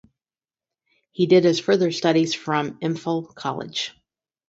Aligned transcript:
He 1.11 1.27
did 1.27 1.43
his 1.43 1.59
further 1.59 1.91
studies 1.91 2.33
from 2.33 2.79
Imphal 2.79 3.35
College. 3.35 3.93